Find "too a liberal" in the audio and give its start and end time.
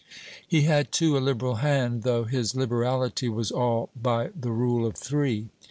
0.91-1.57